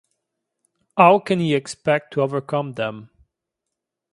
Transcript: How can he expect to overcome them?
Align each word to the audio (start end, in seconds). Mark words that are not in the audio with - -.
How 0.97 1.19
can 1.19 1.39
he 1.39 1.53
expect 1.53 2.11
to 2.13 2.21
overcome 2.21 2.73
them? 2.73 3.11